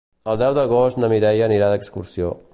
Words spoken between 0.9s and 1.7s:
na Mireia anirà